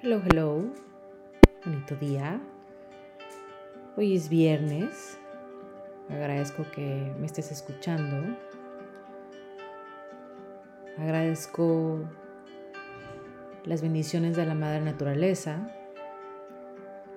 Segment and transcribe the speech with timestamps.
[0.00, 0.62] Hello, hello.
[1.64, 2.40] Bonito día.
[3.96, 5.18] Hoy es viernes.
[6.08, 8.36] Agradezco que me estés escuchando.
[10.98, 11.98] Agradezco
[13.64, 15.68] las bendiciones de la madre naturaleza.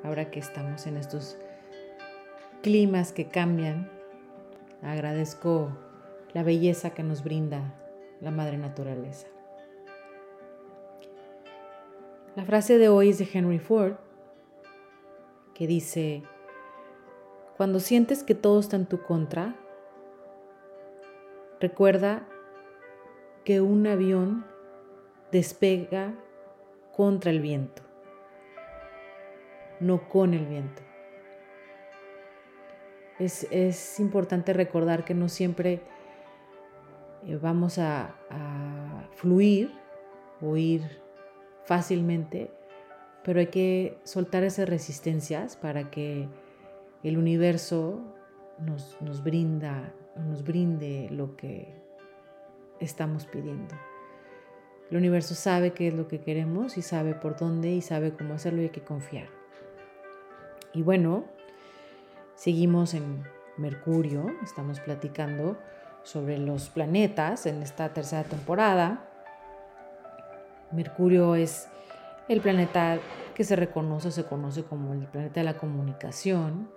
[0.04, 1.38] Ahora que estamos en estos
[2.64, 3.92] climas que cambian,
[4.82, 5.70] agradezco
[6.34, 7.76] la belleza que nos brinda
[8.22, 9.28] la madre naturaleza.
[12.34, 13.96] La frase de hoy es de Henry Ford,
[15.54, 16.24] que dice,
[17.58, 19.54] cuando sientes que todo está en tu contra,
[21.60, 22.26] recuerda
[23.44, 24.46] que un avión
[25.34, 26.14] despega
[26.96, 27.82] contra el viento,
[29.82, 30.82] no con el viento.
[33.20, 35.82] Es, importante recordar que no siempre
[37.26, 39.70] eh, vamos a, a fluir
[40.40, 41.01] o ir
[41.64, 42.52] fácilmente,
[43.24, 46.28] pero hay que soltar esas resistencias para que
[47.04, 48.02] el universo
[48.60, 51.68] nos, nos brinda, nos brinde lo que
[52.80, 53.76] estamos pidiendo.
[54.90, 58.34] El universo sabe qué es lo que queremos y sabe por dónde y sabe cómo
[58.34, 59.30] hacerlo y hay que confiar.
[60.74, 61.26] Y bueno,
[62.36, 63.24] seguimos en
[63.58, 65.58] Mercurio, estamos platicando
[66.04, 69.11] sobre los planetas en esta tercera temporada
[70.72, 71.68] Mercurio es
[72.28, 73.00] el planeta
[73.36, 76.70] que se reconoce, se conoce como el planeta de la comunicación,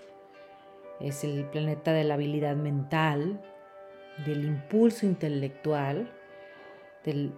[1.00, 3.40] es el planeta de la habilidad mental,
[4.24, 6.10] del impulso intelectual,
[7.04, 7.30] de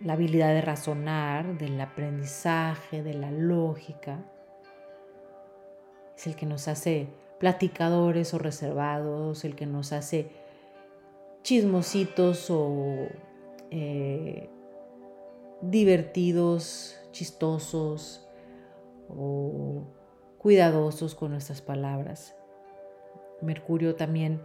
[0.00, 4.24] la habilidad de razonar, del aprendizaje, de la lógica.
[6.16, 10.30] Es el que nos hace platicadores o reservados, el que nos hace
[11.42, 13.06] chismositos o
[13.70, 14.50] eh,
[15.60, 18.26] divertidos, chistosos
[19.08, 19.82] o
[20.38, 22.34] cuidadosos con nuestras palabras.
[23.40, 24.42] Mercurio también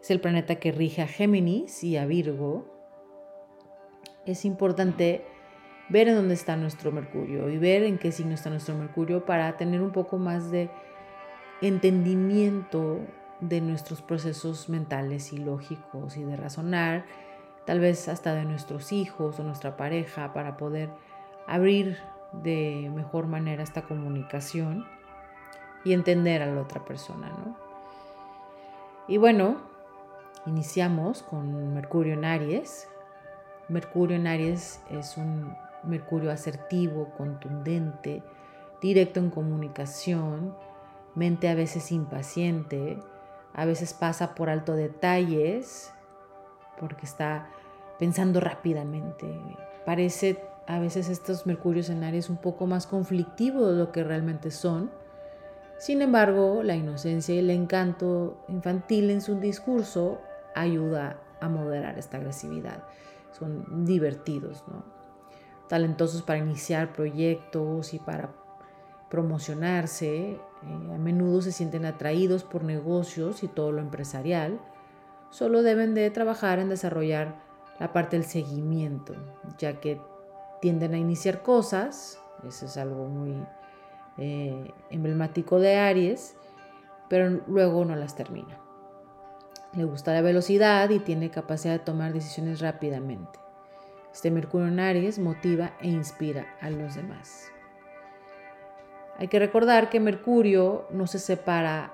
[0.00, 2.66] es el planeta que rige a Géminis y a Virgo.
[4.24, 5.24] Es importante
[5.88, 9.56] ver en dónde está nuestro Mercurio y ver en qué signo está nuestro Mercurio para
[9.56, 10.70] tener un poco más de
[11.62, 13.00] entendimiento
[13.40, 17.04] de nuestros procesos mentales y lógicos y de razonar
[17.66, 20.88] tal vez hasta de nuestros hijos o nuestra pareja, para poder
[21.46, 21.98] abrir
[22.32, 24.86] de mejor manera esta comunicación
[25.84, 27.56] y entender a la otra persona, ¿no?
[29.08, 29.56] Y bueno,
[30.46, 32.88] iniciamos con Mercurio en Aries.
[33.68, 38.22] Mercurio en Aries es un Mercurio asertivo, contundente,
[38.80, 40.56] directo en comunicación,
[41.14, 42.98] mente a veces impaciente,
[43.54, 45.92] a veces pasa por alto detalles,
[46.78, 47.48] porque está
[47.98, 49.26] pensando rápidamente.
[49.84, 54.50] Parece a veces estos mercurios en Aries un poco más conflictivos de lo que realmente
[54.50, 54.90] son.
[55.78, 60.20] Sin embargo, la inocencia y el encanto infantil en su discurso
[60.54, 62.82] ayuda a moderar esta agresividad.
[63.30, 64.64] Son divertidos,
[65.68, 68.30] talentosos para iniciar proyectos y para
[69.10, 70.30] promocionarse.
[70.30, 70.40] Eh,
[70.94, 74.58] a menudo se sienten atraídos por negocios y todo lo empresarial.
[75.30, 77.45] Solo deben de trabajar en desarrollar
[77.78, 79.14] la parte del seguimiento,
[79.58, 80.00] ya que
[80.60, 83.34] tienden a iniciar cosas, eso es algo muy
[84.18, 86.36] eh, emblemático de Aries,
[87.08, 88.58] pero luego no las termina.
[89.74, 93.38] Le gusta la velocidad y tiene capacidad de tomar decisiones rápidamente.
[94.12, 97.52] Este Mercurio en Aries motiva e inspira a los demás.
[99.18, 101.92] Hay que recordar que Mercurio no se separa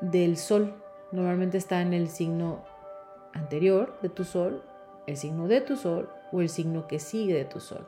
[0.00, 0.74] del Sol,
[1.12, 2.64] normalmente está en el signo
[3.36, 4.62] anterior de tu sol,
[5.06, 7.86] el signo de tu sol o el signo que sigue de tu sol.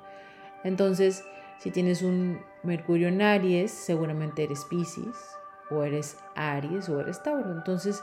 [0.65, 1.25] Entonces,
[1.59, 5.17] si tienes un Mercurio en Aries, seguramente eres Pisces
[5.71, 7.51] o eres Aries o eres Tauro.
[7.53, 8.03] Entonces,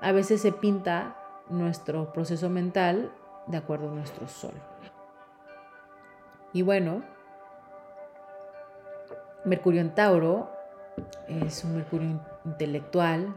[0.00, 1.16] a veces se pinta
[1.48, 3.12] nuestro proceso mental
[3.46, 4.54] de acuerdo a nuestro sol.
[6.52, 7.02] Y bueno,
[9.44, 10.50] Mercurio en Tauro
[11.28, 13.34] es un Mercurio intelectual,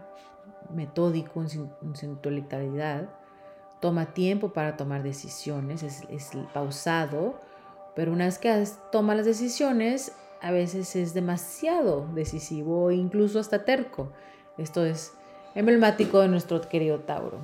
[0.74, 3.09] metódico en su intelectualidad,
[3.81, 7.42] toma tiempo para tomar decisiones, es, pausado,
[7.95, 13.66] pero una vez que toma las decisiones, a veces es demasiado decisivo o incluso hasta
[13.66, 14.12] terco.
[14.57, 15.13] Esto es
[15.56, 17.39] emblemático de nuestro querido Tauro.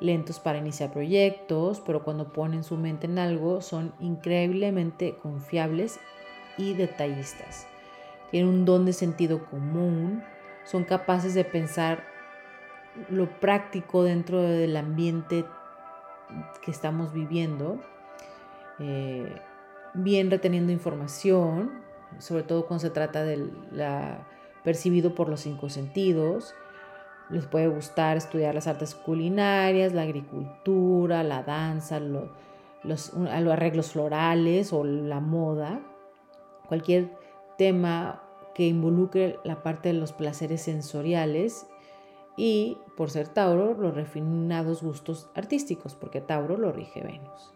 [0.00, 5.98] Lentos para iniciar proyectos, pero cuando ponen su mente en algo son increíblemente confiables
[6.56, 7.66] y detallistas.
[8.30, 10.22] Tienen un don de sentido común,
[10.64, 12.04] son capaces de pensar
[13.08, 15.44] lo práctico dentro del ambiente
[16.62, 17.80] que estamos viviendo,
[18.78, 19.40] eh,
[19.94, 21.70] bien reteniendo información,
[22.18, 24.26] sobre todo cuando se trata de la
[24.64, 26.54] percibido por los cinco sentidos.
[27.30, 32.30] Les puede gustar estudiar las artes culinarias, la agricultura, la danza, los,
[32.82, 35.80] los arreglos florales o la moda.
[36.68, 37.10] Cualquier
[37.56, 38.22] tema
[38.54, 41.66] que involucre la parte de los placeres sensoriales
[42.36, 47.54] y, por ser Tauro, los refinados gustos artísticos, porque Tauro lo rige Venus.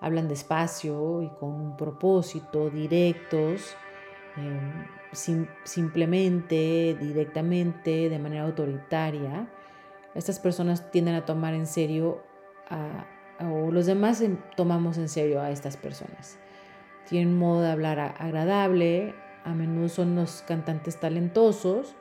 [0.00, 3.76] Hablan despacio y con un propósito, directos,
[4.36, 4.84] em,
[5.62, 9.48] simplemente, directamente, de manera autoritaria.
[10.16, 12.24] Estas personas tienden a tomar en serio,
[13.38, 14.20] o los demás
[14.56, 16.40] tomamos en serio a estas personas.
[17.08, 19.14] Tienen modo de hablar agradable,
[19.44, 21.94] a menudo son los cantantes talentosos,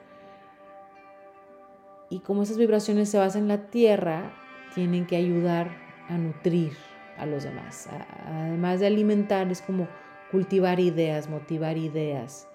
[2.15, 4.31] y como esas vibraciones se basan en la tierra,
[4.73, 5.69] tienen que ayudar
[6.07, 6.71] a nutrir
[7.17, 7.89] a los demás.
[8.25, 9.89] Además de alimentar, es como
[10.31, 12.47] cultivar ideas, motivar ideas.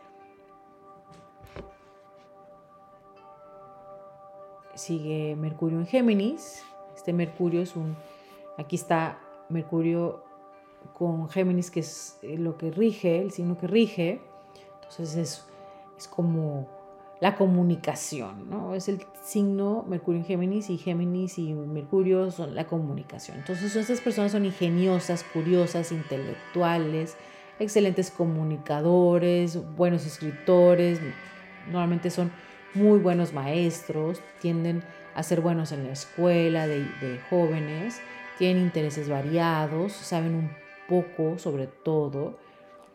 [4.75, 6.65] Sigue Mercurio en Géminis.
[6.97, 7.99] Este Mercurio es un...
[8.57, 9.21] Aquí está
[9.51, 10.25] Mercurio
[10.95, 14.23] con Géminis, que es lo que rige, el signo que rige.
[14.77, 15.47] Entonces es,
[15.99, 16.80] es como
[17.21, 18.75] la comunicación, ¿no?
[18.75, 23.39] Es el signo Mercurio en Géminis y Géminis y Mercurio son la comunicación.
[23.39, 27.17] Entonces estas personas son ingeniosas, curiosas, intelectuales,
[27.59, 30.99] excelentes comunicadores, buenos escritores,
[31.67, 32.33] normalmente son
[32.73, 34.83] muy buenos maestros, tienden
[35.15, 38.01] a ser buenos en la escuela de, de jóvenes,
[38.39, 40.51] tienen intereses variados, saben un
[40.89, 42.39] poco sobre todo,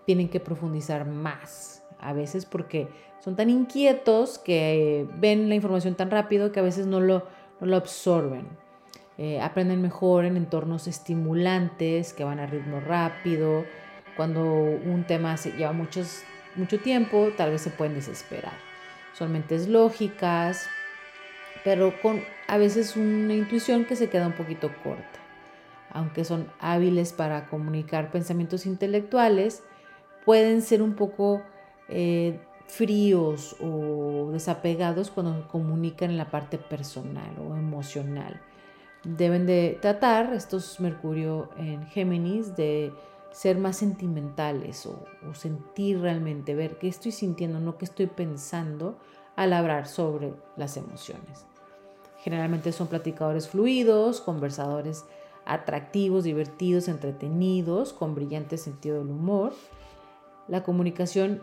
[0.08, 2.88] tienen que profundizar más a veces porque
[3.26, 7.28] son tan inquietos que ven la información tan rápido que a veces no lo,
[7.60, 8.46] lo absorben.
[9.18, 13.66] Eh, aprenden mejor en entornos estimulantes que van a ritmo rápido.
[14.16, 16.22] Cuando un tema se lleva muchos,
[16.56, 18.54] mucho tiempo, tal vez se pueden desesperar.
[19.14, 20.68] Son mentes lógicas,
[21.64, 25.20] pero con a veces una intuición que se queda un poquito corta.
[25.90, 29.64] Aunque son hábiles para comunicar pensamientos intelectuales,
[30.26, 31.42] pueden ser un poco
[31.90, 38.42] eh, fríos o desapegados cuando comunican en la parte personal o emocional.
[39.04, 42.92] Deben de tratar estos Mercurio en Géminis de
[43.32, 48.98] ser más sentimentales o, sentir realmente, ver qué estoy sintiendo, no qué estoy pensando
[49.36, 51.46] al hablar sobre las emociones.
[52.24, 55.06] Generalmente son platicadores fluidos, conversadores
[55.46, 59.54] atractivos, divertidos, entretenidos, con brillante sentido del humor.
[60.48, 61.42] La comunicación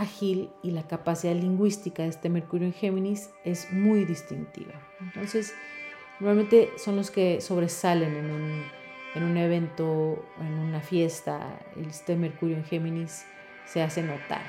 [0.00, 4.72] ágil y la capacidad lingüística de este Mercurio en Géminis es muy distintiva.
[5.00, 5.54] Entonces,
[6.20, 8.62] normalmente son los que sobresalen en un,
[9.14, 11.60] en un evento, en una fiesta.
[11.76, 13.24] Este Mercurio en Géminis
[13.66, 14.42] se hace notar.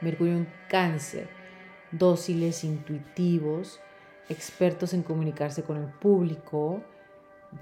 [0.00, 1.28] Mercurio en Cáncer,
[1.92, 3.80] dóciles, intuitivos,
[4.28, 6.82] expertos en comunicarse con el público,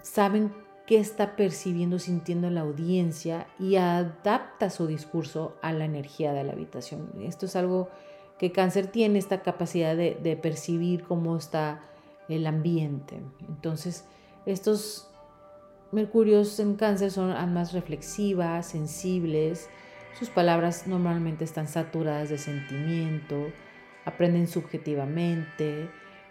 [0.02, 0.52] saben
[0.90, 6.50] qué está percibiendo, sintiendo la audiencia y adapta su discurso a la energía de la
[6.50, 7.12] habitación.
[7.20, 7.90] Esto es algo
[8.40, 11.84] que cáncer tiene, esta capacidad de, percibir cómo está
[12.28, 13.20] el ambiente.
[13.48, 14.04] Entonces,
[14.46, 15.08] estos
[15.92, 19.68] mercurios en cáncer son más reflexivas, sensibles,
[20.18, 23.36] sus palabras normalmente están saturadas de sentimiento,
[24.06, 25.88] aprenden subjetivamente,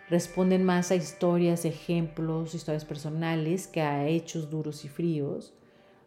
[0.10, 5.54] responden más a historias, ejemplos, historias personales que a hechos duros y fríos.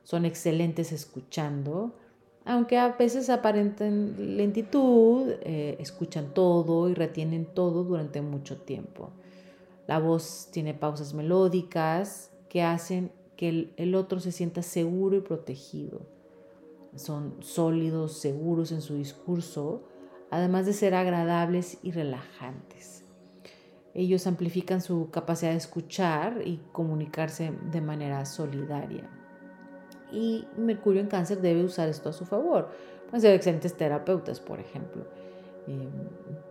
[0.03, 1.95] Son excelentes escuchando,
[2.45, 9.11] aunque a veces aparenten lentitud, eh, escuchan todo y retienen todo durante mucho tiempo.
[9.87, 16.03] La voz tiene pausas melódicas que hacen que el otro se sienta seguro y protegido.
[16.97, 19.85] Son sólidos, seguros en su discurso,
[20.31, 23.02] además de ser agradables y relajantes.
[23.95, 29.09] Ellos amplifican su capacidad de escuchar y comunicarse de manera solidaria.
[30.11, 32.71] Y Mercurio en cáncer debe usar esto a su favor.
[33.05, 35.05] Pueden ser excelentes terapeutas, por ejemplo.
[35.67, 35.89] Eh,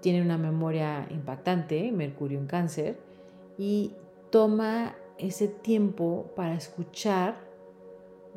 [0.02, 3.00] tiene una memoria impactante, Mercurio en cáncer,
[3.58, 3.96] y
[4.30, 7.36] toma ese tiempo para escuchar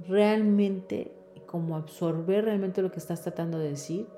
[0.08, 1.12] realmente,
[1.46, 4.08] como absorber realmente lo que estás tratando de decir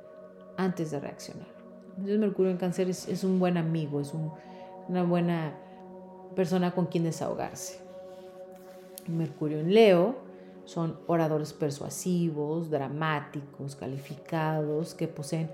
[0.57, 1.49] antes de reaccionar.
[1.91, 4.33] Entonces Mercurio en cáncer es un buen amigo, es un,
[4.89, 5.55] una buena
[6.35, 7.81] persona con quien desahogarse.
[9.09, 10.17] Mercurio en Leo
[10.65, 15.51] son oradores persuasivos, dramáticos, calificados, que poseen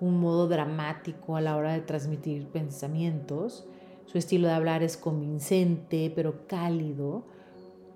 [0.00, 3.66] un modo dramático a la hora de transmitir pensamientos.
[4.06, 7.24] Su estilo de hablar es convincente, pero cálido.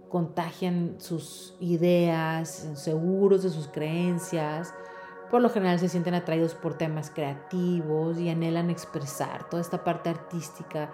[0.08, 4.74] Contagian sus ideas, seguros de sus creencias,
[5.30, 10.10] por lo general se sienten atraídos por temas creativos y anhelan expresar toda esta parte
[10.10, 10.90] artística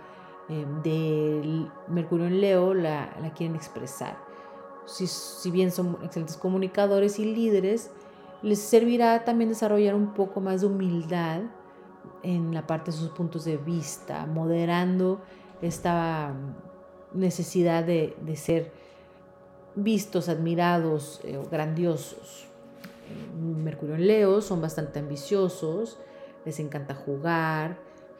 [0.49, 4.19] eh, del Mercurio en Leo, la, quieren expresar.
[4.85, 7.91] Si, si, bien son excelentes comunicadores y líderes,
[8.43, 11.41] les servirá también desarrollar un poco más de humildad
[12.23, 15.21] en la parte de sus puntos de vista, moderando
[15.63, 16.35] esta
[17.13, 18.73] necesidad de, de ser
[19.75, 22.47] vistos, admirados eh, grandiosos.
[23.77, 25.99] Mercurio en Leo son bastante ambiciosos,
[26.47, 27.77] les encanta jugar,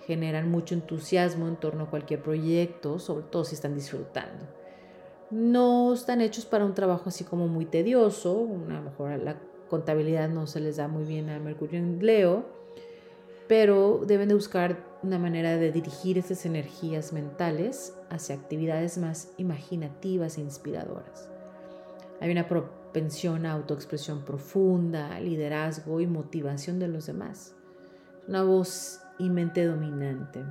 [0.07, 4.45] generan mucho entusiasmo en torno a cualquier proyecto, sobre todo si están disfrutando.
[5.31, 9.39] No están hechos para un trabajo así como muy tedioso, a lo mejor la
[9.71, 12.45] contabilidad no se les da muy bien a Mercurio en Leo,
[13.49, 20.37] pero deben de buscar una manera de dirigir estas energías mentales hacia actividades más imaginativas
[20.37, 21.31] e inspiradoras.
[22.21, 27.55] Hay una propensión a autoexpresión profunda, liderazgo y motivación de los demás.
[28.27, 30.45] Una voz y mente dominante.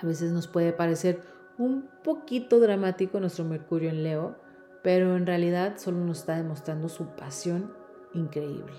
[0.00, 1.20] A veces nos puede parecer
[1.58, 4.36] un poquito dramático nuestro Mercurio en Leo,
[4.82, 7.72] pero en realidad solo nos está demostrando su pasión
[8.12, 8.72] increíble.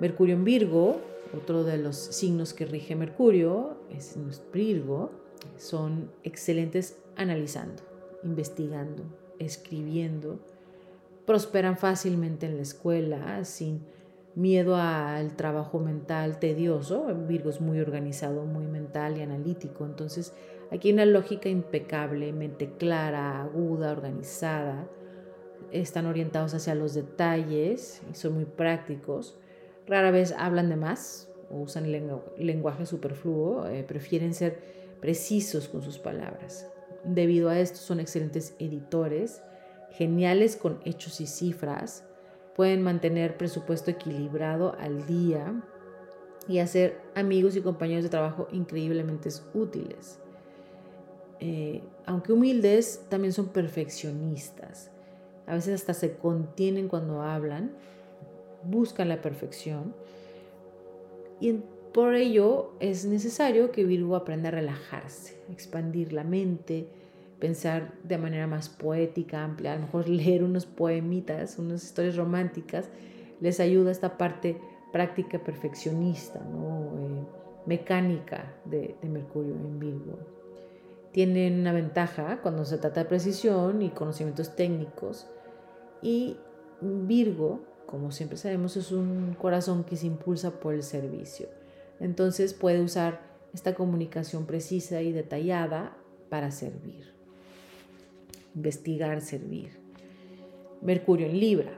[0.00, 1.00] Mercurio en Virgo,
[1.36, 4.16] otro de los signos que rige Mercurio, es
[4.52, 5.10] Virgo,
[5.56, 7.82] son excelentes analizando,
[8.22, 9.02] investigando,
[9.38, 10.40] escribiendo,
[11.26, 13.82] prosperan fácilmente en la escuela, sin
[14.34, 17.06] miedo al trabajo mental tedioso.
[17.26, 19.84] Virgo es muy organizado, muy mental y analítico.
[19.84, 20.32] Entonces,
[20.70, 24.88] aquí hay una lógica impecable, mente clara, aguda, organizada.
[25.72, 29.38] Están orientados hacia los detalles y son muy prácticos.
[29.86, 31.90] Rara vez hablan de más o usan
[32.38, 34.60] lenguaje superfluo, eh, prefieren ser
[35.00, 36.70] precisos con sus palabras.
[37.08, 39.42] Debido a esto son excelentes editores,
[39.92, 42.04] geniales con hechos y cifras,
[42.54, 45.54] pueden mantener presupuesto equilibrado al día
[46.46, 50.18] y hacer amigos y compañeros de trabajo increíblemente útiles.
[51.40, 54.90] Eh, aunque humildes, también son perfeccionistas.
[55.46, 57.72] A veces hasta se contienen cuando hablan,
[58.64, 59.94] buscan la perfección
[61.98, 66.86] por ello es necesario que Virgo aprenda a relajarse, expandir la mente,
[67.40, 72.88] pensar de manera más poética, amplia, a lo mejor leer unos poemitas, unas historias románticas,
[73.40, 74.60] les ayuda esta parte
[74.92, 77.26] práctica perfeccionista, eh,
[77.66, 80.20] mecánica de Mercurio en Virgo.
[81.10, 85.26] Tienen una ventaja cuando se trata de precisión y conocimientos técnicos
[86.00, 86.36] y
[86.80, 91.57] Virgo, como siempre sabemos, es un corazón que se impulsa por el servicio.
[92.00, 93.20] Entonces puede usar
[93.52, 95.96] esta comunicación precisa y detallada
[96.28, 97.12] para servir.
[98.54, 99.78] Investigar, servir.
[100.80, 101.72] Mercurio en Libra.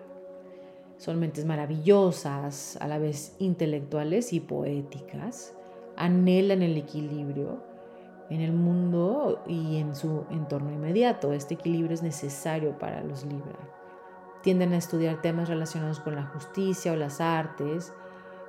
[0.99, 5.55] Son mentes maravillosas, a la vez intelectuales y poéticas.
[5.97, 7.63] Anhelan el equilibrio
[8.29, 11.33] en el mundo y en su entorno inmediato.
[11.33, 13.59] Este equilibrio es necesario para los Libra.
[14.43, 17.93] Tienden a estudiar temas relacionados con la justicia o las artes,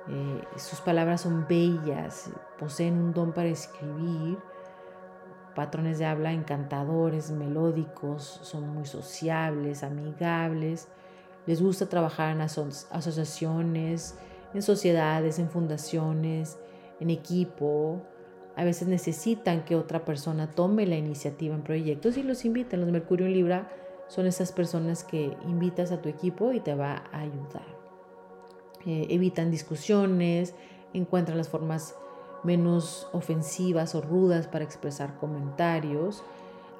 [0.08, 4.38] eh, sus palabras son bellas, poseen un don para escribir,
[5.54, 10.88] patrones de habla encantadores, melódicos, son muy sociables, amigables,
[11.46, 14.16] les gusta trabajar en asociaciones,
[14.54, 16.58] en sociedades, en fundaciones,
[17.00, 18.02] en equipo.
[18.56, 22.80] A veces necesitan que otra persona tome la iniciativa en proyectos y los invitan.
[22.80, 23.72] Los Mercurio en Libra
[24.08, 27.81] son esas personas que invitas a tu equipo y te va a ayudar.
[28.86, 30.54] Eh, evitan discusiones,
[30.92, 31.94] encuentran las formas
[32.42, 36.24] menos ofensivas o rudas para expresar comentarios.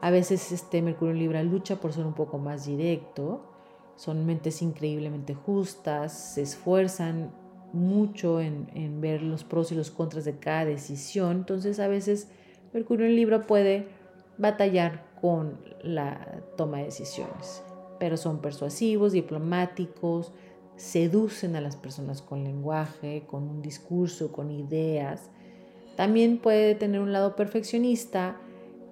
[0.00, 3.42] A veces este Mercurio Libra lucha por ser un poco más directo.
[3.96, 7.32] Son mentes increíblemente justas, se esfuerzan
[7.72, 11.36] mucho en, en ver los pros y los contras de cada decisión.
[11.38, 12.28] Entonces a veces
[12.72, 13.86] Mercurio en Libra puede
[14.38, 17.62] batallar con la toma de decisiones,
[18.00, 20.32] pero son persuasivos, diplomáticos,
[20.82, 25.30] seducen a las personas con lenguaje, con un discurso, con ideas.
[25.96, 28.40] También puede tener un lado perfeccionista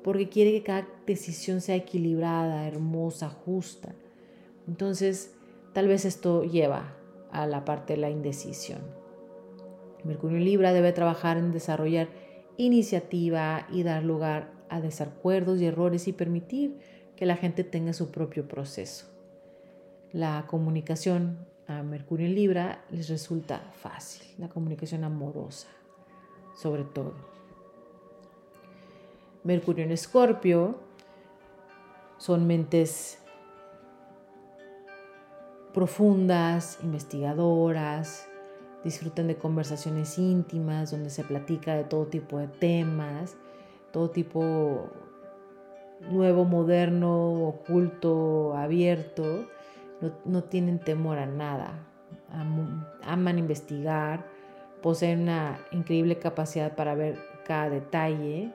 [0.04, 3.92] porque quiere que cada decisión sea equilibrada, hermosa, justa.
[4.68, 5.34] Entonces,
[5.72, 6.94] tal vez esto lleva
[7.32, 8.82] a la parte de la indecisión.
[10.04, 12.08] Mercurio Libra debe trabajar en desarrollar
[12.56, 16.78] iniciativa y dar lugar a desacuerdos y errores y permitir
[17.16, 19.06] que la gente tenga su propio proceso.
[20.12, 25.68] La comunicación a Mercurio en Libra les resulta fácil, la comunicación amorosa,
[26.54, 27.14] sobre todo.
[29.44, 30.76] Mercurio en Escorpio
[32.18, 33.18] son mentes
[35.72, 38.28] profundas, investigadoras,
[38.82, 43.36] disfrutan de conversaciones íntimas donde se platica de todo tipo de temas,
[43.92, 44.90] todo tipo
[46.10, 49.46] nuevo, moderno, oculto, abierto,
[50.24, 51.86] no, tienen temor a nada,
[53.02, 54.26] aman investigar,
[54.82, 58.52] poseen una increíble capacidad para ver cada detalle,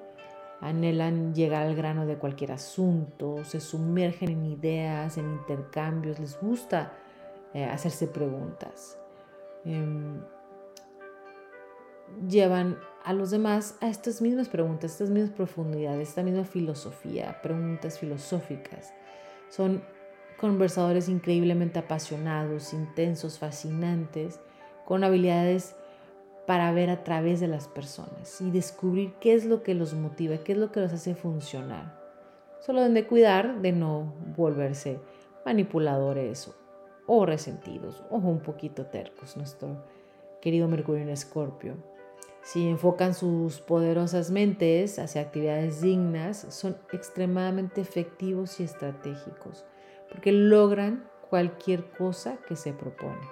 [0.62, 6.94] anhelan llegar al grano de cualquier asunto, se sumergen en ideas, en intercambios, les gusta
[7.54, 8.98] eh, hacerse preguntas.
[9.64, 10.22] Em,
[12.28, 18.00] llevan a los demás a estas mismas preguntas, estas mismas profundidades, esta misma filosofía, preguntas
[18.00, 18.94] filosóficas.
[19.50, 19.84] Son
[20.38, 24.40] conversadores increíblemente apasionados, intensos, fascinantes,
[24.86, 25.76] con habilidades
[26.46, 30.38] para ver a través de las personas y descubrir qué es lo que los motiva,
[30.38, 32.00] qué es lo que los hace funcionar.
[32.60, 35.00] Solo deben de cuidar de no volverse
[35.46, 36.52] manipuladores
[37.08, 39.84] o resentidos o un poquito tercos, nuestro
[40.42, 41.76] querido Mercurio en Escorpio.
[42.44, 49.66] Si enfocan sus poderosas mentes hacia actividades dignas, son extremadamente efectivos y estratégicos,
[50.10, 53.28] porque logran cualquier cosa que se propone.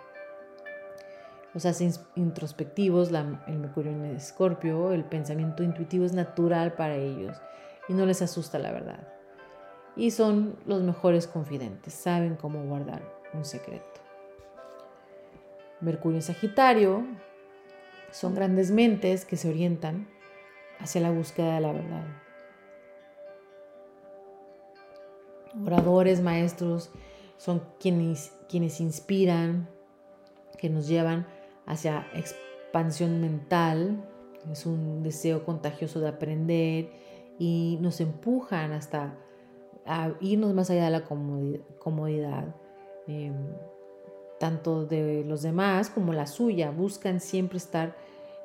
[1.53, 7.37] Los hacen introspectivos, el Mercurio en Escorpio, el pensamiento intuitivo es natural para ellos
[7.87, 9.07] y no les asusta la verdad.
[9.95, 13.03] Y son los mejores confidentes, saben cómo guardar
[13.33, 14.01] un secreto.
[15.79, 17.03] Mercurio en Sagitario
[18.11, 20.07] son grandes mentes que se orientan
[20.79, 22.05] hacia la búsqueda de la verdad.
[25.65, 26.91] Oradores, maestros,
[27.37, 29.69] son quienes, quienes inspiran,
[30.57, 31.27] que nos llevan
[31.65, 34.03] hacia expansión mental,
[34.51, 36.89] es un deseo contagioso de aprender
[37.39, 39.17] y nos empujan hasta
[39.85, 42.55] a irnos más allá de la comodidad.
[43.07, 43.33] Em,
[44.39, 47.95] tanto de los demás como la suya, buscan siempre estar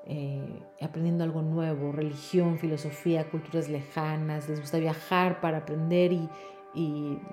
[0.07, 6.29] eh, aprendiendo algo nuevo, religión, filosofía, culturas lejanas, les gusta viajar para aprender y,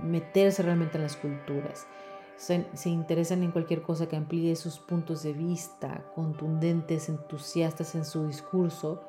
[0.01, 1.87] meterse realmente en las culturas.
[2.37, 8.03] Se, se, interesan en cualquier cosa que amplíe sus puntos de vista, contundentes, entusiastas en
[8.03, 9.01] su discurso,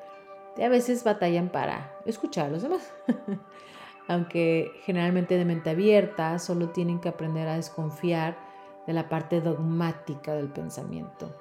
[0.56, 2.92] y a veces batallan para escuchar a los demás.
[4.08, 8.38] Aunque generalmente de mente abierta, solo tienen que aprender a desconfiar
[8.86, 11.34] de la parte dogmática del pensamiento.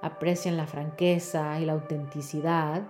[0.00, 2.82] Aprecian la franqueza y la autenticidad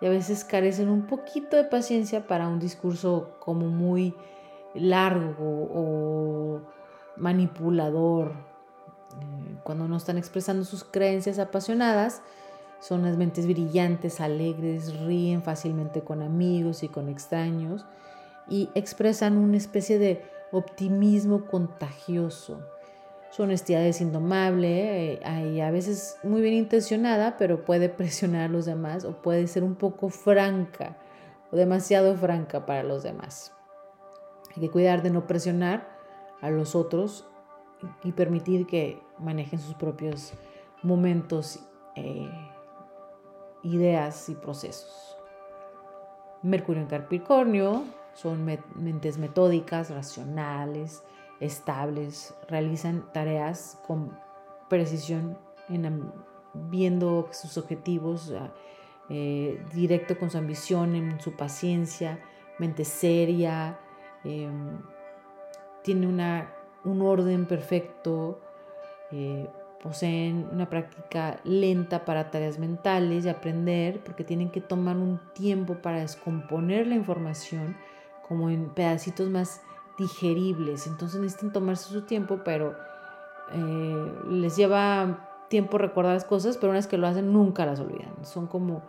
[0.00, 4.14] y a veces carecen un poquito de paciencia para un discurso como muy
[4.74, 6.60] largo o
[7.16, 8.32] manipulador.
[8.32, 12.22] Eh, cuando no están expresando sus creencias apasionadas,
[12.80, 17.86] son las mentes brillantes, alegres, ríen fácilmente con amigos y con extraños
[18.48, 22.60] y expresan una especie de optimismo contagioso
[23.30, 28.48] su honestidad es indomable eh, y a veces muy bien intencionada, pero puede presionar a
[28.48, 30.96] los demás o puede ser un poco franca
[31.50, 33.52] o demasiado franca para los demás.
[34.58, 35.88] Que cuidar de no presionar
[36.40, 37.26] a los otros
[38.02, 40.32] y permitir que manejen sus propios
[40.82, 41.60] momentos,
[41.94, 42.30] eh,
[43.62, 45.16] ideas y procesos.
[46.42, 51.02] Mercurio en Capricornio son mentes metódicas, racionales,
[51.40, 54.16] estables, realizan tareas con
[54.68, 56.12] precisión, en,
[56.54, 58.32] viendo sus objetivos,
[59.08, 62.20] eh, directo con su ambición, en su paciencia,
[62.58, 63.78] mente seria,
[64.28, 64.78] em,
[65.82, 66.52] tiene una,
[66.84, 68.40] un orden perfecto,
[69.10, 69.48] eh,
[69.82, 75.76] poseen una práctica lenta para tareas mentales y aprender, porque tienen que tomar un tiempo
[75.76, 77.76] para descomponer la información
[78.26, 79.62] como en pedacitos más
[79.96, 82.76] digeribles, entonces necesitan tomarse su tiempo, pero
[83.52, 87.80] eh, les lleva tiempo recordar las cosas, pero una vez que lo hacen nunca las
[87.80, 88.12] olvidan.
[88.24, 88.82] Son como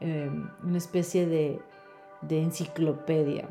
[0.00, 0.30] eh,
[0.62, 3.48] una especie de enciclopedia.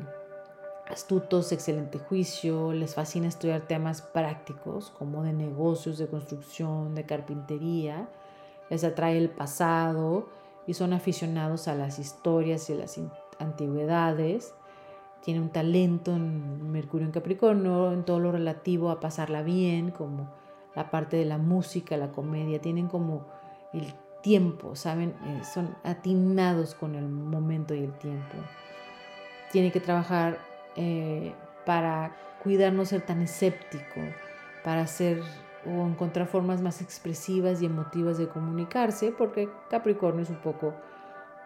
[0.92, 8.10] Astutos, excelente juicio, les fascina estudiar temas prácticos como de negocios, de construcción, de carpintería,
[8.68, 10.28] les atrae el pasado
[10.66, 13.00] y son aficionados a las historias y las
[13.38, 14.54] antigüedades
[15.22, 20.28] tiene un talento en Mercurio en Capricornio, en todo lo relativo a pasarla bien, como
[20.74, 23.26] la parte de la música, la comedia, tienen como
[23.72, 25.14] el tiempo, ¿saben?
[25.24, 28.36] Eh, son atinados con el momento y el tiempo.
[29.52, 30.38] Tiene que trabajar
[30.76, 34.00] eh, para cuidar no ser tan escéptico,
[34.64, 35.22] para hacer
[35.64, 40.74] o encontrar formas más expresivas y emotivas de comunicarse, porque Capricornio es un poco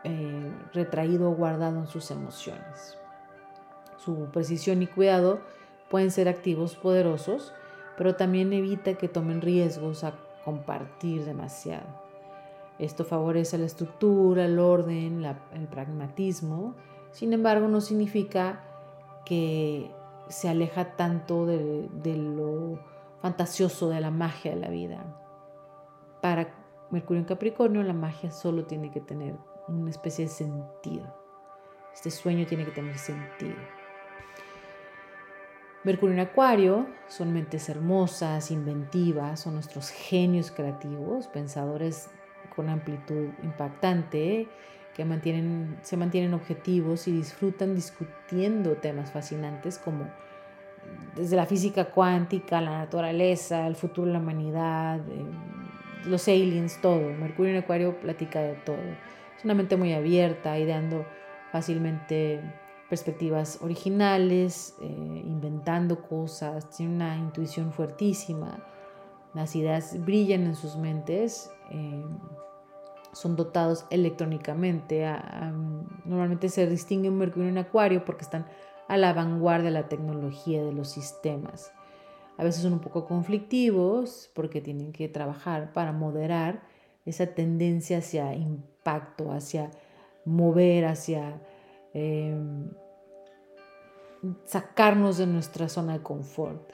[0.04, 2.98] eh, retraído o guardado en sus emociones
[4.06, 5.40] su precisión y cuidado
[5.90, 7.52] pueden ser activos poderosos
[7.96, 10.12] pero también evita que tomen riesgos a
[10.44, 11.86] compartir demasiado.
[12.78, 16.74] Esto favorece la estructura, el orden, el pragmatismo.
[17.10, 18.60] Sin embargo, no significa
[19.26, 19.90] que
[20.28, 22.80] se aleja tanto de, lo
[23.20, 25.04] fantasioso, de la magia de la vida.
[26.22, 26.54] Para
[26.90, 29.34] Mercurio en Capricornio, la magia solo tiene que tener
[29.68, 31.14] una especie de sentido.
[31.92, 33.56] Este sueño tiene que tener sentido.
[35.84, 42.10] Mercurio en Acuario son mentes hermosas, inventivas, son nuestros genios creativos, pensadores
[42.54, 44.48] con amplitud impactante,
[44.96, 50.06] que mantienen, se mantienen objetivos y disfrutan discutiendo temas fascinantes como
[51.14, 55.26] desde la física cuántica, la naturaleza, el futuro de la humanidad, eh,
[56.06, 57.10] los aliens, todo.
[57.12, 58.78] Mercurio en Acuario platica de todo.
[59.36, 61.04] Es una mente muy abierta, ideando
[61.52, 62.40] fácilmente
[62.88, 68.64] perspectivas originales, eh, inventando cosas, tiene una intuición fuertísima,
[69.34, 72.02] las ideas brillan en sus mentes, eh,
[73.16, 75.10] son dotados electrónicamente,
[76.04, 78.44] normalmente se distingue un Mercurio en Acuario porque están
[78.88, 81.72] a la vanguardia de la tecnología de los sistemas.
[82.36, 86.62] A veces son un poco conflictivos porque tienen que trabajar para moderar
[87.06, 89.70] esa tendencia hacia impacto, hacia
[90.26, 91.40] mover, hacia
[91.94, 92.68] em,
[94.44, 96.70] sacarnos de nuestra zona de confort.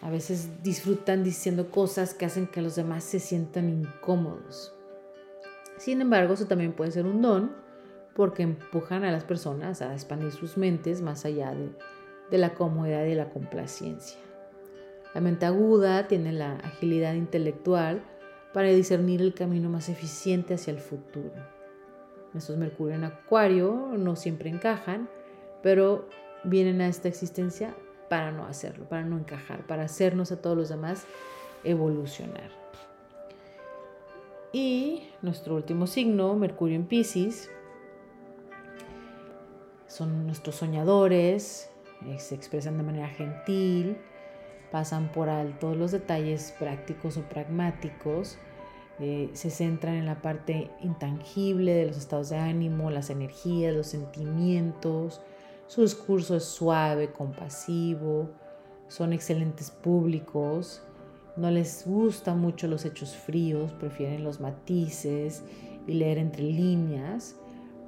[0.00, 4.74] A veces disfrutan diciendo cosas que hacen que los demás se sientan incómodos.
[5.82, 7.50] Sin embargo, eso también puede ser un don
[8.14, 11.56] porque empujan a las personas a expandir sus mentes más allá
[12.30, 14.20] de, la comodidad y la complacencia.
[15.12, 18.00] La mente aguda tiene la agilidad intelectual
[18.52, 21.34] para discernir el camino más eficiente hacia el futuro.
[22.32, 25.08] Estos Mercurio en Acuario no siempre encajan,
[25.64, 26.08] pero
[26.44, 27.74] vienen a esta existencia
[28.08, 31.06] para no hacerlo, para no encajar, para hacernos a todos los demás
[31.64, 32.61] evolucionar.
[34.52, 37.50] Y nuestro último signo, Mercurio en Pisces,
[39.86, 41.70] son nuestros soñadores,
[42.06, 43.96] eh, se expresan de manera gentil,
[44.70, 48.38] pasan por alto los detalles prácticos o pragmáticos,
[48.98, 53.86] eh, se centran en la parte intangible de los estados de ánimo, las energías, los
[53.86, 55.22] sentimientos.
[55.66, 58.30] Su discurso es suave, compasivo,
[58.88, 60.82] son excelentes públicos,
[61.36, 65.42] no les gustan mucho los hechos fríos, prefieren los matices
[65.86, 67.36] y leer entre líneas.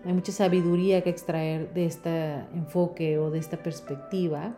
[0.04, 4.54] Hay mucha sabiduría que extraer de este enfoque o de esta perspectiva.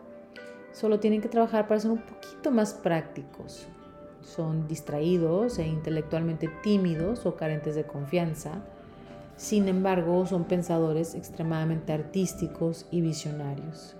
[0.71, 3.67] Solo tienen que trabajar para ser un poquito más prácticos.
[4.21, 8.63] Son distraídos e intelectualmente tímidos o carentes de confianza.
[9.37, 13.95] Sin embargo, son pensadores extremadamente artísticos y visionarios.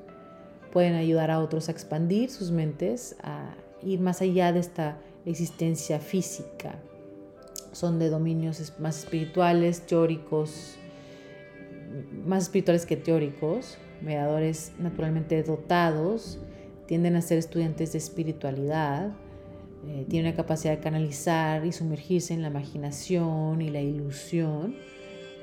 [0.72, 6.00] Pueden ayudar a otros a expandir sus mentes, a ir más allá de esta existencia
[6.00, 6.80] física.
[7.72, 10.78] Son de dominios más espirituales, teóricos,
[12.26, 16.40] más espirituales que teóricos, mediadores naturalmente dotados,
[16.86, 19.12] tienden a ser estudiantes de espiritualidad,
[19.88, 24.76] eh, tienen la capacidad de canalizar y sumergirse en la imaginación y la ilusión.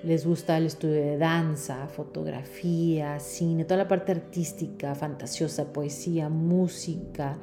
[0.03, 7.39] Les gusta el estudio de danza, fotografía, cine, toda la parte artística, fantasiosa, poesía, música.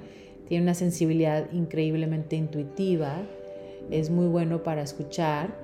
[0.51, 3.21] Tiene una sensibilidad increíblemente intuitiva.
[3.89, 5.55] Es muy bueno para escuchar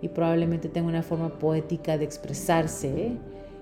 [0.00, 3.12] y probablemente tenga una forma poética de expresarse,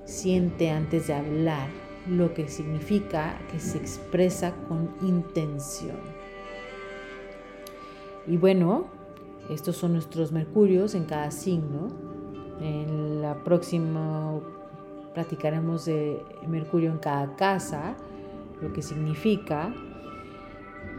[0.07, 1.69] siente antes de hablar,
[2.09, 5.99] lo que significa que se expresa con intención.
[8.27, 8.87] Y bueno,
[9.51, 11.89] estos son nuestros mercurios en cada signo.
[12.59, 14.41] En la próxima
[15.13, 17.99] platicaremos de Mercurio en cada casa,
[18.63, 19.75] lo que significa.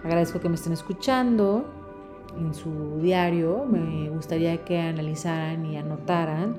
[0.03, 1.65] Agradezco que me estén escuchando.
[2.37, 6.55] En su diario, me gustaría que analizaran y anotaran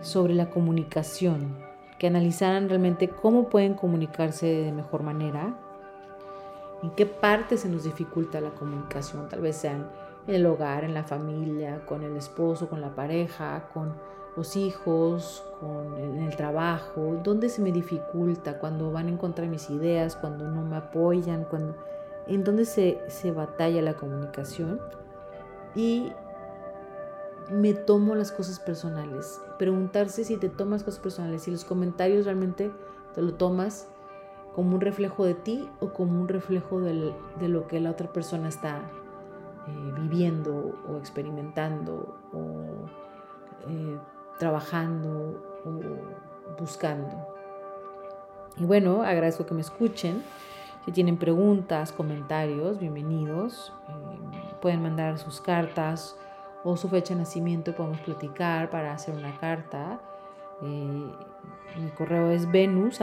[0.00, 1.56] sobre la comunicación,
[1.98, 5.54] que analizaran realmente cómo pueden comunicarse de mejor manera,
[6.82, 9.88] en qué parte se nos dificulta la comunicación, tal vez sean
[10.26, 13.94] en el hogar, en la familia, con el esposo, con la pareja, con
[14.36, 19.50] los hijos, con en el trabajo, dónde se me dificulta, cuando van en contra de
[19.50, 21.76] mis ideas, cuando no me apoyan, cuando
[22.26, 22.98] en donde se,
[23.32, 24.80] batalla la comunicación
[25.74, 26.12] y
[27.50, 29.40] me tomo las cosas personales.
[29.58, 32.70] Preguntarse si te tomas cosas personales, si los comentarios realmente
[33.14, 33.88] te lo tomas
[34.54, 38.48] como un reflejo de ti o como un reflejo de lo que la otra persona
[38.48, 38.82] está
[39.66, 43.98] eh, viviendo o experimentando o eh,
[44.38, 47.32] trabajando o buscando.
[48.56, 50.22] Y bueno, agradezco que me escuchen.
[50.84, 53.72] Si tienen preguntas, comentarios, bienvenidos.
[53.88, 56.16] Eh, pueden mandar sus cartas
[56.64, 60.00] o su fecha de nacimiento y podemos platicar para hacer una carta.
[60.60, 61.12] Eh,
[61.80, 63.00] mi correo es venus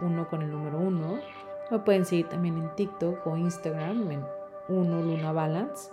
[0.00, 1.20] uno con el número uno.
[1.70, 4.24] Me pueden seguir también en TikTok o Instagram en
[4.68, 5.92] uno luna balance.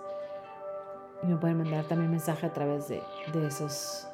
[1.22, 3.00] Y me pueden mandar también mensaje a través de,
[3.32, 4.10] de esas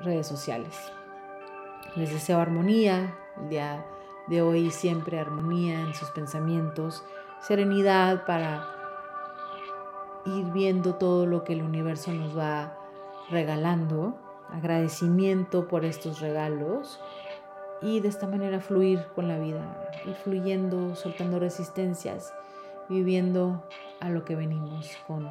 [0.00, 0.92] redes sociales.
[1.96, 3.86] Les deseo armonía el día
[4.26, 7.04] de hoy siempre armonía en sus pensamientos,
[7.40, 8.68] serenidad para
[10.24, 12.78] ir viendo todo lo que el universo nos va
[13.30, 14.18] regalando,
[14.50, 17.00] agradecimiento por estos regalos
[17.82, 22.32] y de esta manera fluir con la vida, ir fluyendo, soltando resistencias,
[22.88, 23.62] viviendo
[24.00, 25.30] a lo que venimos con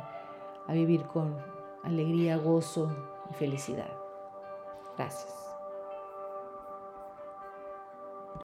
[0.65, 1.35] a vivir con
[1.83, 2.89] alegría, gozo
[3.29, 3.91] y felicidad.
[4.97, 5.42] Gracias.